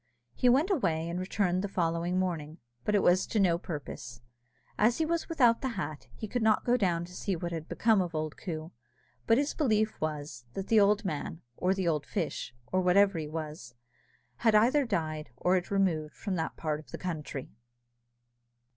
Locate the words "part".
16.57-16.79